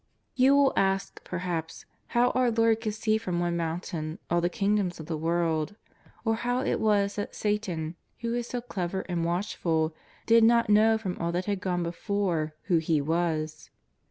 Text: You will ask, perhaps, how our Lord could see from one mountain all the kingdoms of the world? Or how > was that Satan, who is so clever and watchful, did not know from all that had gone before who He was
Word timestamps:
You 0.33 0.55
will 0.55 0.73
ask, 0.75 1.23
perhaps, 1.23 1.85
how 2.07 2.31
our 2.31 2.49
Lord 2.49 2.81
could 2.81 2.95
see 2.95 3.19
from 3.19 3.39
one 3.39 3.55
mountain 3.55 4.17
all 4.31 4.41
the 4.41 4.49
kingdoms 4.49 4.99
of 4.99 5.05
the 5.05 5.15
world? 5.15 5.75
Or 6.25 6.37
how 6.37 6.63
> 6.77 6.77
was 6.77 7.17
that 7.17 7.35
Satan, 7.35 7.95
who 8.21 8.33
is 8.33 8.47
so 8.47 8.61
clever 8.61 9.01
and 9.01 9.23
watchful, 9.23 9.93
did 10.25 10.43
not 10.43 10.71
know 10.71 10.97
from 10.97 11.19
all 11.19 11.31
that 11.33 11.45
had 11.45 11.61
gone 11.61 11.83
before 11.83 12.55
who 12.63 12.79
He 12.79 12.99
was 12.99 13.69